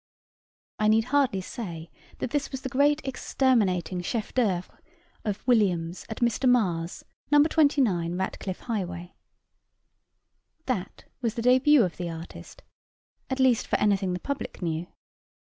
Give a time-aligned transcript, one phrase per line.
[0.79, 4.79] I need hardly say, that this was the great exterminating chef d'oeuvre
[5.23, 6.49] of Williams at Mr.
[6.49, 7.43] Marr's, No.
[7.43, 9.13] 29, Ratcliffe Highway.
[10.65, 12.63] That was the début of the artist;
[13.29, 14.87] at least for anything the public knew.